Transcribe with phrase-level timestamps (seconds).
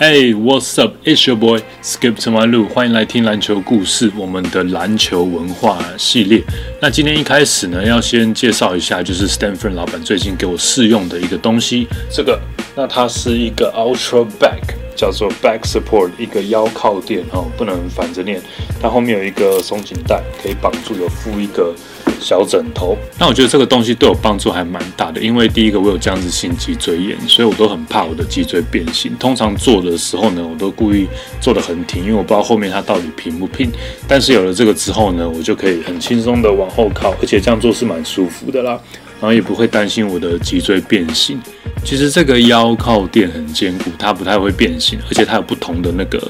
[0.00, 0.94] Hey, what's up?
[1.04, 6.40] It's your boy Skip to my 路，欢迎来听篮球故事，我们的篮球文化系列。
[6.80, 11.88] 那今天一开始呢，要先介绍一下，就是 Stanford 老板最近给我试用的一个东西。
[12.12, 12.40] 这个，
[12.76, 18.40] 那它是一个 Ultra Back，叫做 Back Support，一个腰靠垫哦，不能反着念。
[18.80, 21.74] 它后面有一个松紧带，可以绑住，有附一个。
[22.20, 29.14] 小枕头，那我觉得这个东西对我帮助还蛮大的，因为第一个我有这样子性脊椎炎，所以我都很怕我的脊椎变形。
[29.18, 31.06] 通常坐的时候呢，我都故意
[31.40, 33.70] 坐得很挺，因为我不知道后面它到底平不平。
[34.06, 38.80] 但是有了这个之后呢，我就可以很轻松的往后靠，而且这样做是蛮舒服的啦。
[39.20, 41.40] 然后也不会担心我的脊椎变形。
[41.84, 46.22] 其实这个腰靠垫很坚固，它不太会变形，而且它有不同的那个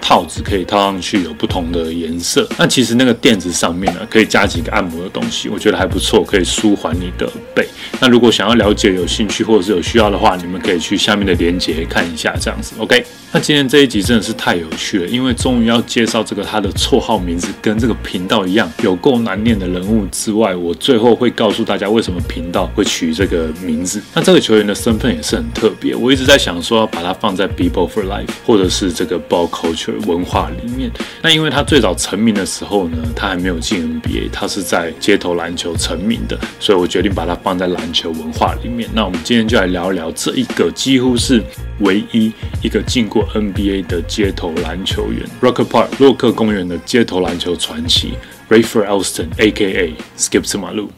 [0.00, 2.46] 套子可以套上去，有不同的颜色。
[2.58, 7.66] 那其实那个垫子上面呢，可以加几个按摩的东西，我觉得还不错，可以舒缓你的背。
[7.98, 12.74] 那如果想要了解、有兴趣或者是有需要的话，你们可以去下面的链接看一下，这样子。
[12.78, 13.04] OK。
[13.32, 24.00] 那今天这一集真的是太有趣了，因为终于要介绍这个他的绰号名字跟这个频道一样有够难念的人物之外，我最后会告诉大家为什么频道会取这个名字。
[24.14, 30.90] 那这个球员的生身份也是很特别，我一直在想说要把它放在 People for Life 或者是这个 Ball Culture 文化里面。
[31.20, 38.88] 那因为他最早成名的时候呢，他还没有进 NBA，他是在街头篮球成名的，所以我决定把它放在篮球文化里面。
[38.94, 41.42] 那我们今天就来聊一聊这一个几乎是
[41.80, 43.26] 唯一一个进过。
[43.34, 48.14] NBA 的街头篮球员，Rocker Park 洛克公园的街头篮球传奇
[48.48, 49.92] ，Rafer Alston，A.K.A.
[50.16, 50.90] Skip to 马路。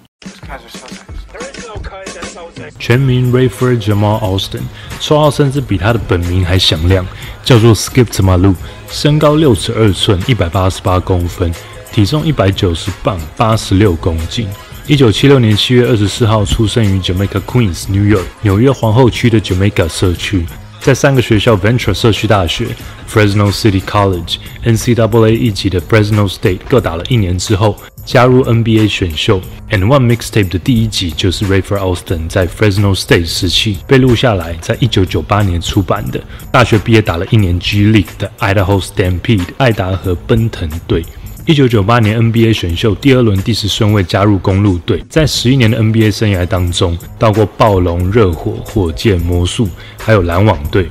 [2.79, 4.61] 全名 Rafer Jamal Austin，
[5.01, 7.07] 绰号甚至比他的本名还响亮，
[7.43, 8.55] 叫做 Skip Malu，。
[8.91, 11.53] 身高六尺二寸，一百八十八公分，
[11.93, 14.49] 体重一百九十磅，八十六公斤。
[14.87, 20.47] 一九七六年七月二十四号出生于 Jamaica Queens New York 纽约皇后区的 Jamaica 社区。
[20.81, 22.69] 在三个学校：Ventura 社区大学、
[23.13, 27.77] Fresno City College、NCAA 一级的 Fresno State 各打了一年之后，
[28.09, 29.39] 加入 NBA 选秀。
[29.71, 36.19] And One Mixtape 的第一集就是 Rafer Austin 在 Fresno State 时期被录下来，在一九九八年出版的。
[36.51, 41.05] 大学毕业打了一年 G League 的 Idaho Stampede 爱达荷奔腾队。
[41.45, 50.89] 一九九八年 NBA 选秀第二轮第十顺位加入公路队，在十一年的 NBA 生涯当中，到过暴龙、热火、火箭、魔术，还有篮网队。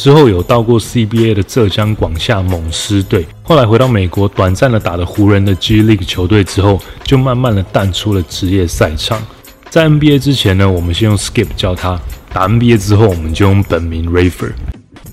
[0.00, 3.26] 之后有到过 CBA 的浙江广厦猛狮队。
[3.42, 9.20] 后来回到美国，短暂的打了湖人的 G League 球队之后，就慢慢的淡出了职业赛场。
[9.68, 12.00] 在 NBA 之前呢，我们先用 Skip 叫他；
[12.32, 14.52] 打 NBA 之后，我们就用本名 Rafer。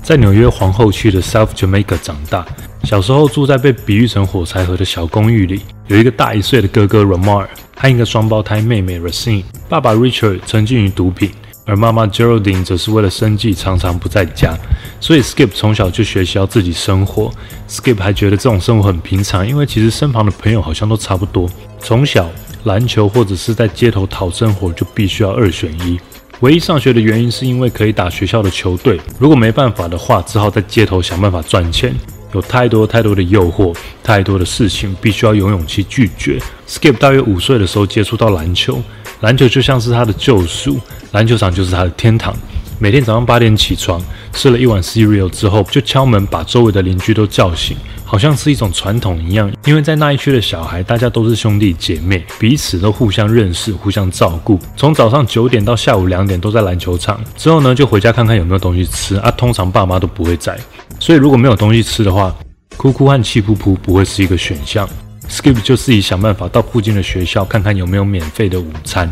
[0.02, 2.46] 在纽约皇后区的 South Jamaica 长大。
[2.86, 7.46] 小时候住在被比喻成火柴盒的小公寓里，有一个大一岁的哥哥 Ramar
[7.76, 9.44] 和一个双胞胎妹妹 Racine。
[9.68, 11.30] 爸爸 Richard 沉浸于毒品，
[11.68, 14.58] 而妈妈 Geraldine 则是为了生计常常不在家，
[15.02, 17.30] 所以 Skip 从小就学习要自己生活。
[17.70, 21.50] Skip 还觉得这种生活很平常，因为其实身旁的朋友好像都差不多。
[21.80, 22.30] 从小
[22.64, 26.00] 篮球或者是在街头讨生活就必须要二选一。
[26.40, 31.94] 唯一上学的原因是因为可以打学校的球队，如果没办法的话，只好在街头想办法赚钱。
[32.34, 36.40] 有太多太多的诱惑，太多的事情必须要有勇气拒绝。
[36.68, 38.82] Skip 大约五岁的时候接触到篮球，
[39.22, 40.78] 篮球就像是他的救赎，
[41.18, 42.32] 篮球场就是他的天堂。
[42.78, 44.00] 每天早上八点起床，
[44.34, 49.52] 吃了一碗 cereal 之后，就敲门把周围的邻居都叫醒，好像是一种传统一样。
[49.66, 54.60] 因为在那一区的小孩，大家都是兄弟姐妹，彼此都互相认识，互相照顾。
[54.76, 59.32] 从早上九点到下午两点都在篮球场，之后呢就回家看看有没有东西吃啊。
[59.32, 60.56] 通常爸妈都不会在。
[61.00, 62.32] 所以如果没有东西吃的话，
[62.78, 64.88] 哭哭和气噗噗不会是一个选项。
[65.28, 69.12] Skip 就自己想办法到附近的学校看看有没有免费的午餐。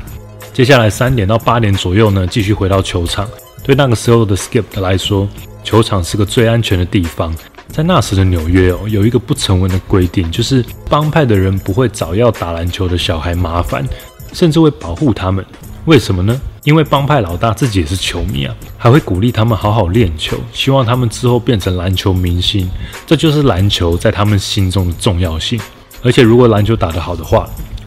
[0.55, 3.27] 接下来三点到八点左右呢，继续回到球场。
[3.61, 5.27] 对那个时候的 Skip 来说，
[5.66, 7.35] 球场是个最安全的地方。
[7.67, 13.85] 在那时的纽约哦，有一个不成文的规定，就是帮派的人不会找要打篮球的小孩麻烦，
[14.31, 15.45] 甚至会保护他们。
[15.83, 16.40] 为什么呢？
[16.63, 22.72] 因为帮派老大自己也是球迷啊，还会鼓励他们好好练球，希望他们之后变成篮球明星。
[23.05, 25.59] 这就是篮球在他们心中的重要性。
[26.01, 27.46] 而且，如果篮球打得好的话，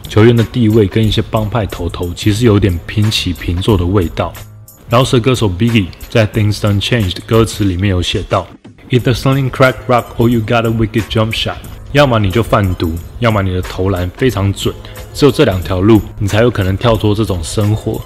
[0.09, 4.33] 球员的地位跟一些帮派头头其实有点平起平坐的味道。
[4.89, 8.47] 饶舌歌手 Biggie 在 Things Don't Change 的歌词里面有写到
[8.89, 11.57] ：“Either selling crack rock or you got a wicked jump shot。”
[11.93, 14.73] 要么你就贩毒，要么你的投篮非常准。
[15.13, 18.01] 只有这两条路，你才有可能跳脱这种生活。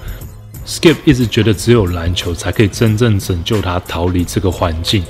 [0.65, 5.03] Skip 一直觉得只有篮球才可以真正拯救他逃离这个环境。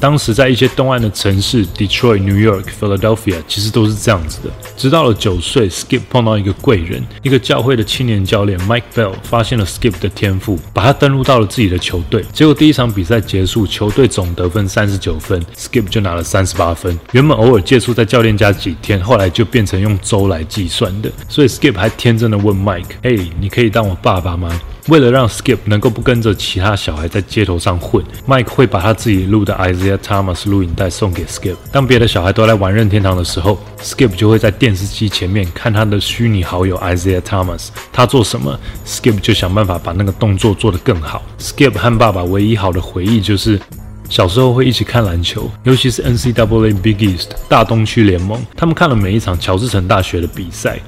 [0.00, 4.50] 当时在一些东岸的城市，Detroit、New York、Philadelphia，其实都是这样子的。
[4.76, 12.24] 直到了九岁，Skip 碰到一个贵人，一个教会的青年教练 Mike Bell，发现了 Skip 的天赋，把他登录到了自己的球队。
[12.32, 16.98] 结果第一场比赛结束，球队总得分三十九分，Skip 就拿了三十八分。
[17.12, 21.12] 原本偶尔借宿在教练家几天，后来就变成用周来计算的。
[21.28, 31.56] 所以 Skip 还天真的问 Mike：“ 哎，你可以当我爸爸吗？”为了让 Skip 能够不跟着其他小孩在街头上混，Mike 会把他自己录的 Isaiah Thomas 录影带送给 Skip。
[31.70, 37.68] 当别的小孩都来玩任天堂的时候，Skip 就会在电视机前面看他的虚拟好友 Isaiah Thomas。
[37.92, 41.22] 他做什么，Skip 就想办法把那个动作做得更好。
[41.38, 43.60] Skip 和爸爸唯一好的回忆就是
[44.08, 48.44] 小时候会一起看篮球，尤其是 NCAA Big East 大东区联盟。
[48.56, 50.80] 他们看了每一场乔治城大学的比赛。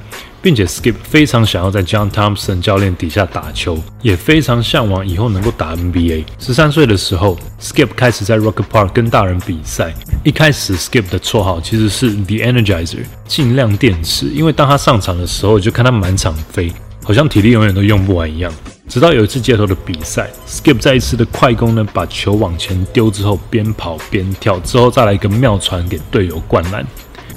[0.42, 6.24] 并且 Skip 非常想要在 John Thompson 教练底下打球，也非常向往以后能够打 NBA。
[6.38, 9.94] 十三岁的时候，Skip 开始在 Rocket Park 跟大人比赛。
[10.24, 16.72] 一开始，Skip 的绰号其实是 The Energizer，尽量电池，因为当他上场的时候，就看他满场飞，
[17.04, 18.52] 好像体力永远都用不完一样。
[18.88, 26.84] 直到有一次街头的比赛，Skip 再一次的快攻呢，把球往前丢之后，边跑边跳，之后再来一个妙传给队友灌篮。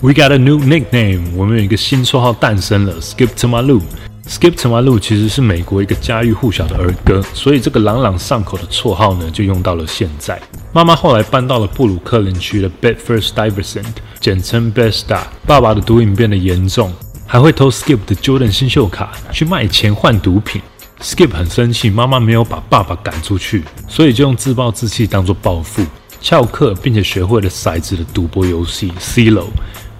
[0.01, 3.81] We got a new nickname，我们有一个新绰号诞生了，Skip to my Lou。
[4.27, 10.39] Skip to my Lou 其实是美国一个家喻户晓的儿歌，所以这个朗朗上口的绰号呢，就用到了现在。
[10.73, 13.85] 妈妈后来搬到了布鲁克林区的 Bedford Stuyvesant，
[14.19, 15.21] 简称 Besta。
[15.47, 16.91] 爸爸的毒瘾变得严重，
[17.25, 20.61] 还会偷 Skip 的 Jordan 新秀卡去卖钱换毒品。
[20.99, 25.85] Skip 很生气，妈妈没有把爸爸赶出去，所以就用自暴自弃当做报复，
[26.21, 29.47] 翘课并且学会了骰子的赌博游戏 C 楼。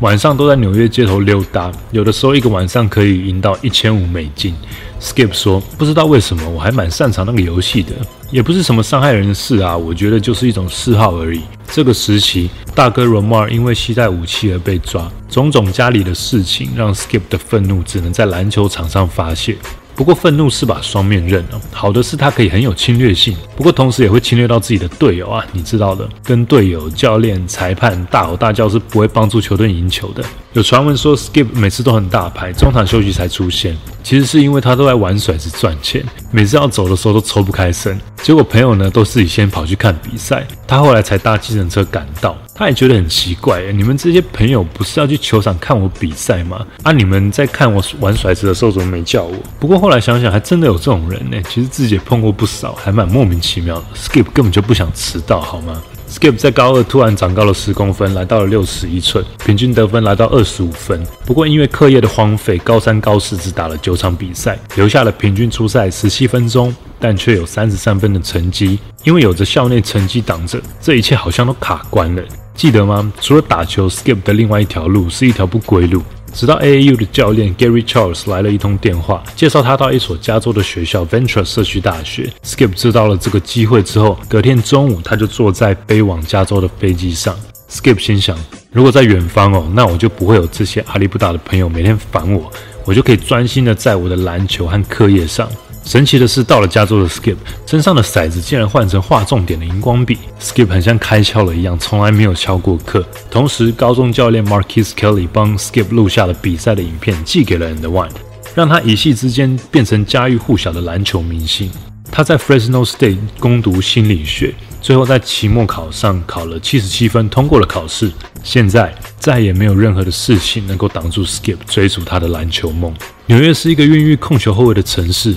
[0.01, 4.53] 晚上都在纽约街头溜达，有的时候一个晚上可以赢到一千五美金。
[4.99, 7.93] Skip 说：“不知道为什么，我还蛮擅长那个游戏的，
[8.29, 19.55] 也不是什么伤害人的事啊，我觉得就是一种嗜好而已。”这个时期，大哥 Romar 因为携带武器而被抓，种种家里的事情让 Skip 的愤怒只能在篮球场上发泄。
[19.95, 30.23] 不过愤怒是把双面刃哦，好的是它可以很有侵略性，不过同时也会侵略到自己的队友啊，你知道的，跟队友、教练、裁判大吼大叫是不会帮助球队赢球的。
[30.53, 37.99] 有传闻说 Skip 每次都很大牌，中场休息才出现，其实是因为他都在玩骰子赚钱，每次要走的时候都抽不开身。
[38.21, 42.35] 结果朋友呢都自己先跑去看比赛，他后来才搭计程车赶到。
[42.57, 46.65] 他也觉得很奇怪，你们这些朋友不是要去球场看我比赛吗？
[46.83, 49.35] 啊，你们在看我玩骰子的时候怎么没叫我？
[49.59, 51.37] 不过后来想想，还真的有这种人呢。
[51.49, 53.83] 其实自己也碰过不少，还蛮莫名其妙的。
[53.93, 61.05] Skip 根本就不想迟到，好吗？Skip 在高二突然长高了十公分，来到了六十一寸，平均得分来到二十五分。
[61.25, 68.79] 不过因为课业的荒废，高三高四只打了九场比赛，留下了平均出赛十七分钟，但却有三十三分的成绩。
[69.03, 72.23] 因为有着校内成绩挡着，这一切好像都卡关了。
[72.55, 73.11] 记得吗？
[73.19, 76.01] 除了打球，Skip 的另外一条路是一条不归路。
[76.33, 82.29] 直到 AAU 的教练 Gary Charles 来了一通电话，介绍他到一所加州的学校 Ventura 社区大学。
[82.43, 87.33] Skip 知道了这个机会之后，隔天中午他就坐在飞往加州的飞机上。
[87.69, 88.37] Skip 心想，
[88.71, 92.51] 如果在远方哦，那我就不会有这些阿里不达的朋友每天烦我，
[92.83, 95.49] 我就可以专心的在我的篮球和课业上。
[95.85, 97.35] 神奇的是，到了加州的 Skip
[97.67, 100.17] 身上的骰子竟然换成画重点的荧光笔。
[100.41, 103.05] Skip 很像开窍了一样，从来没有翘过课。
[103.29, 108.09] 同时，高中教练 Marquis Kelly 帮 Skip 录下了比赛的影片，寄给了 And One，
[108.55, 111.69] 让他一夕之间变成家喻户晓的篮球明星。
[112.11, 118.11] 他在 Fresno State 攻读心理学，最后在期末考上考了七十七分，通过了考试。
[118.43, 122.91] 现在再也没有任何的事情能够挡住 Skip 追逐他的篮球梦。
[123.27, 125.35] 纽约是一个孕育控球后卫的城市。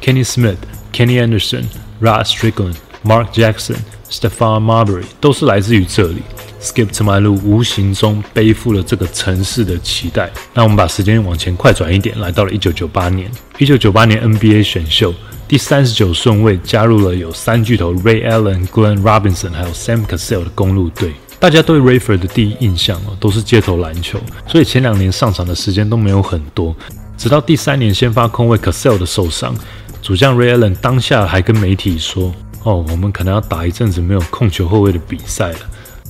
[0.00, 0.56] Kenny Smith、
[0.92, 1.64] Kenny Anderson、
[2.00, 3.76] Rod Strickland、Mark Jackson、
[4.10, 6.22] Stephon Marbury 都是来自于这里。
[6.60, 10.30] Skip to my 路无形中背负了这个城市的期待。
[10.54, 13.30] 那我们把时间往前快转一点，来到了一九九八年。
[13.58, 15.12] 一九九八年 NBA 选秀
[15.46, 21.12] 第三十九顺位加入了有三巨头 Ray Allen、Glenn Robinson 还有 Sam Cassell 的公路队。
[21.38, 26.74] 大家对 Rayford 的第一印象哦都是街头篮球，所以前两年上场的时间都没有很多。
[27.18, 29.54] 直到第三年先发空位 Cassell 的受伤。
[30.04, 32.30] 主将 Ray Allen 当下还跟媒体说
[32.62, 35.58] ：“哦，我们可能要打一阵子没有控球后卫的比赛了。”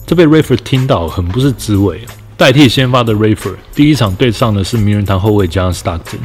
[0.04, 2.00] 这被 Rayford 听到很不是滋味。
[2.36, 6.18] 代替先发的 Rayford 第一场对上的是名人堂后卫 John Stockton，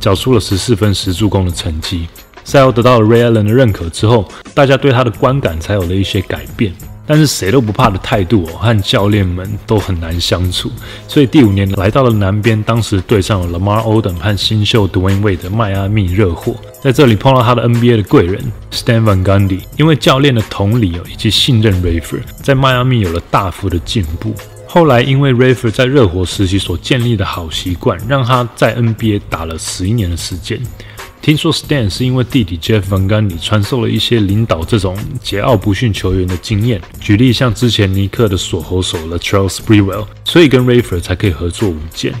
[0.00, 2.08] 缴出了十四分十助攻的成绩。
[2.42, 6.74] 赛后得到了 Ray Allen 的认可之后，大家对他的观感才有了一些改变。
[7.06, 10.70] 但是谁都不怕的态度哦，和教练们都很难相处。
[11.06, 19.60] 所以第五年来到了南边，当时对上了 Lamar Odom 和新秀 Dwayne Wade 的迈阿密热火，在这里碰到他的 NBA 的贵人 Stan Van Gundy。
[19.76, 24.34] 因为教练的同理哦以及信任 Rafer，在迈阿密有了大幅的进步。
[24.68, 30.60] 后来因为 Rafer 在热火时期所建立的好习惯，让他在 NBA 打了十一年的时间。
[31.26, 42.14] 听说 Stan 是因为弟弟 Jeff Van Gundy 传授了一些领导这种桀骜不驯球员的经验，举例像之前尼克的锁喉手 Latrell Sprewell，所以跟 Rafer 才可以合作无间。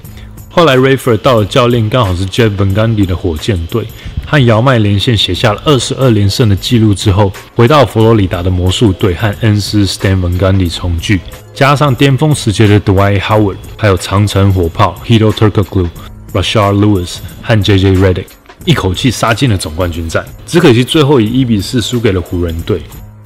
[0.50, 3.86] 后来 Rafer 到了教练刚好是 Jeff Van Gundy 的火箭队，
[4.26, 11.20] 和姚麦连线写下了二十二连胜的纪录之后，回到佛罗里达的魔术队和恩师 Stan Van Gundy 重聚，
[11.54, 15.88] 加上巅峰时期的 Dwight Howard，还有长城火炮 Hedo Turkoglu、
[16.32, 18.24] Rashard Lewis 和 JJ Redick。
[18.66, 22.82] 一口气杀进了总冠军战，只可惜最后以一比四输给了湖人队。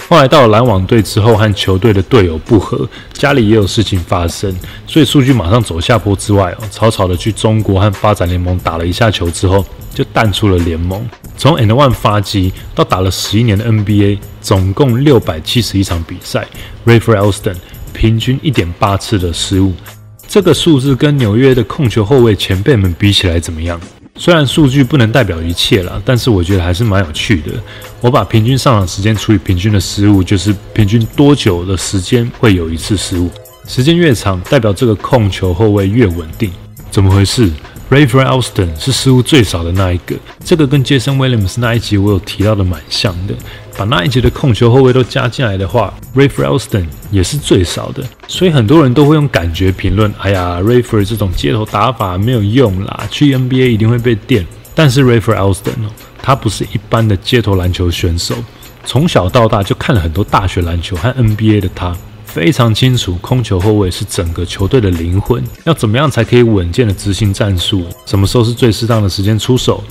[0.09, 4.55] 后来到了篮网队之后，和球队的队友不和，家里也有事情发生，
[4.87, 11.09] 所以数据马上走下坡之外哦，草草的去中国和发展联盟打了一下球之后，就淡出了联盟。
[11.37, 16.47] 从 N One 发迹到打了十一年的 NBA，总共六百七十一场比赛
[16.85, 17.57] ，Rafer Alston
[17.95, 19.73] 平均一点八次的失误，
[20.27, 23.81] 这个数字跟纽约的控球后卫前辈们比起来怎么样？
[24.21, 27.53] 虽然数据不能代表一切了，但是我觉得还是蛮有趣的。
[28.03, 33.31] 我把平均上场时间除以平均的失误，就是平均多久的时间会有一次失误。
[33.67, 36.53] 时间越长，代表这个控球后卫越稳定。
[36.91, 37.51] 怎么回事
[37.91, 43.35] ？Rafer Alston 是失误最少的那一个，这个跟 Jason Williams 那一集我有提到的蛮像的。
[43.77, 48.05] 把那一集的控球后卫都加进来的话，Rafer Alston 也是最少的。
[48.29, 54.47] 所以很多人都会用感觉评论：哎呀，Rafer 这种街头打法没有用啦，去 NBA 一定会被电。
[54.75, 55.91] 但是 Rafer Alston 哦，
[56.23, 58.37] 他不是一般的街头篮球选手，
[58.85, 61.97] 从小到大就看了很多大学篮球和 NBA 的他。
[62.33, 65.43] 非常清楚，控球后卫是整个球队的灵魂。
[65.65, 67.85] 要怎么样才可以稳健的执行战术？
[68.07, 69.83] 什么时候是最适当的时间出手？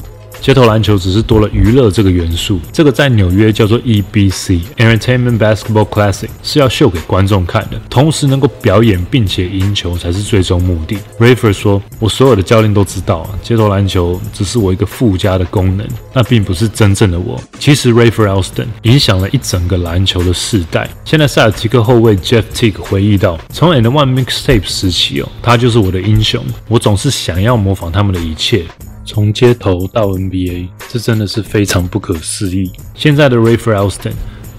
[0.42, 10.98] 街头篮球只是多了娱乐这个元素，这个在纽约叫做 EBC（Entertainment Basketball Classic），是要秀给观众看的，同时能够表演并且赢球才是最终目的。
[11.20, 20.90] Rafer 说：“我所有的教练都知道，街头篮球只是我一个附加的功能，那并不是真正的我。”其实 Rafer Alston 影响了一整个篮球的世代。
[21.04, 28.64] 现在塞尔提克后卫 Jeff Tigg 回忆到：“从 And One Mixtape 时期哦，他就是我的英雄，我总是想要模仿他们的一切。”
[29.10, 32.72] 从街头到 NBA，这真的是非常不可思议。
[32.94, 34.14] 现在的 Rafer Alston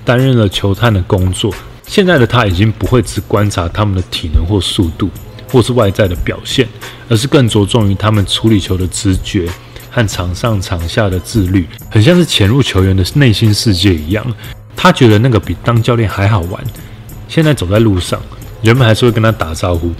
[0.04, 1.54] 担任了球探的工作，
[1.86, 5.08] 现在的他已经不会只观察他们的体能或速度，
[5.52, 6.66] 或是外在的表现，
[7.08, 9.48] 而是更着重于他们处理球的直觉
[9.88, 14.26] 和场上场下的自律，很像是潜入球员的内心世界一样。
[14.74, 16.60] 他觉得那个比当教练还好玩。
[17.28, 18.20] 现在走在路上，
[18.62, 19.92] 人们还是会跟他打招呼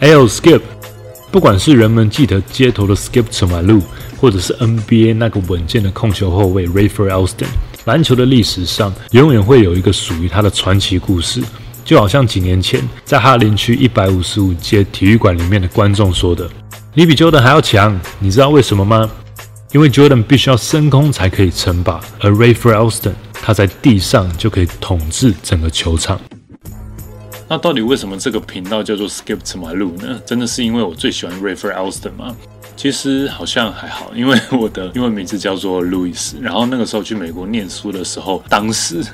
[0.00, 0.62] ，Hey Skip。
[1.32, 3.82] 不管是人们记得街头的 Skip to my l o
[4.20, 7.46] 或者是 NBA 那个稳健的控球后卫 Rafer Alston，
[7.86, 11.42] 篮球的历史上永远会有一个属于他的传奇故事。
[11.86, 16.48] 就好像几年前在哈林区一百五十五街体育馆里面的观众说的
[16.92, 19.10] ：“你比 Jordan 还要强，你知道为什么吗？
[19.72, 26.20] 因为 Jordan 必须要升空才可以称霸，而 Rafer Alston 他在地上就可以统治整个球场。”
[27.52, 30.18] 那到底为什么这个频道叫做 Skip to my l o 呢？
[30.24, 32.34] 真的是因为我最喜欢 Rafer Alston 吗？
[32.76, 36.32] 其实好像还好，因为我的 英文名字叫做 Louis。
[36.40, 39.04] 然后那个时候去美国念书的时候，当时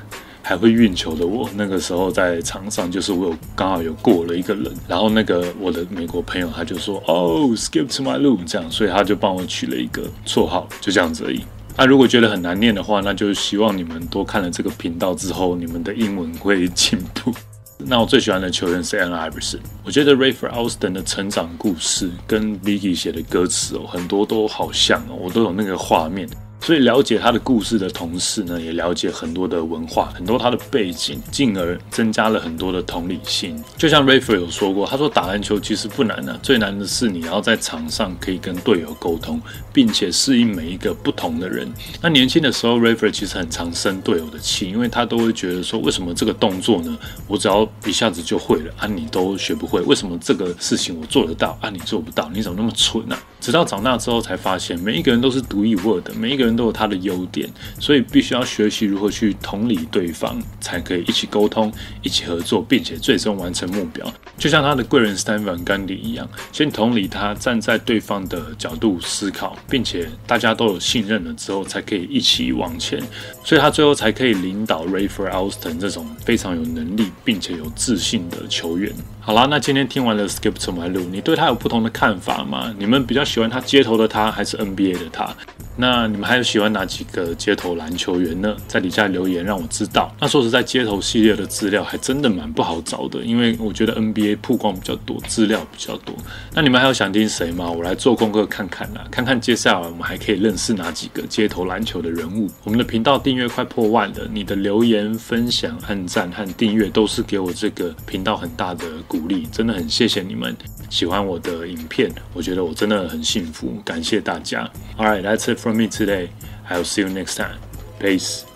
[0.40, 11.42] 还会运球的我，那个时候在场上就是我有刚好有过了一个人，然后那个我的美国朋友他就说哦 Skip to my l o 这样，所以他就帮我取了一个绰号，就这样子而已。
[11.76, 17.34] 那如果觉得很难念的话，那就希望你们多看了这个频道之后，你们的英文会进步。
[17.78, 19.60] 那我最喜欢的球员是 Ella Iverson。
[19.84, 26.28] 我觉得 Rafer Austin 的成长故事跟 Biggy 写的歌词哦，很多都好像哦，我都有那个画面。
[26.60, 33.62] 所以了解他的故事的同时呢，也了解很多的文化，很多他的背景，进而增加了很多的同理心。
[33.76, 39.40] 就像 Rafer 有说过，他说打篮球其实不难的，最难的是你要在场上可以跟队友沟通，
[39.72, 41.72] 并且适应每一个不同的人。
[42.02, 46.98] 那年轻的时候，Rafer 其实很常生队友的气，因为他都会觉得说，为什么这个动作呢？
[47.26, 49.80] 我只要一下子就会了啊，你都学不会？
[49.82, 52.28] 为什么这个事情我做得到啊，你做不到？
[52.34, 53.18] 你怎么那么蠢啊？
[53.40, 64.06] 直到长大之后才发现，每一个人都是独一无二的，每一个人都有他的优点，所以必须要学习如何去同理对方，才可以一起沟通、一起合作，并且最终完成目标。
[64.36, 73.02] 就像他的贵人 Stan Van Gundy 一样，先同理他，站在对方的角度思考，并且大家都有信任了之后，才可以一起往前。
[73.44, 78.92] 所以他最后才可以领导 Rafer Alston 这种非常有能力并且有自信的球员。
[79.20, 82.74] 好啦，那今天听完了 Skip to My Lou，你对他有不同的看法吗？
[82.78, 85.34] 你们比较喜欢他街头的他，还是 NBA 的他？
[85.80, 88.56] 那你们还有喜欢哪几个街头篮球员呢？
[88.66, 90.12] 在底下留言让我知道。
[90.18, 96.12] 那说实在，街头系列的资料还真的蛮不好找的，因为我觉得 NBA 曝光比较多，资料比较多。
[96.52, 97.70] 那你们还有想听谁吗？
[97.70, 102.50] 我来做功课看看啦，看看接下来我们还可以认识哪几个街头篮球的人物。
[102.64, 110.56] 我们的频道订阅快破万了，你的留言、分享、按赞和订阅都是给我这个频道很大的鼓励，真的很谢谢你们
[110.90, 114.68] 喜欢我的影片，我觉得我真的很幸福，感谢大家。
[114.96, 115.67] All right, that's it.
[115.68, 116.30] From me today.
[116.70, 117.60] I'll see you next time.
[118.00, 118.46] Peace.